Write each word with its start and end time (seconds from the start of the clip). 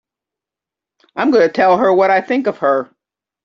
I'm 1.15 1.29
going 1.29 1.45
to 1.47 1.53
tell 1.53 1.77
her 1.77 1.93
what 1.93 2.09
I 2.09 2.21
think 2.21 2.47
of 2.47 2.57
her! 2.57 2.89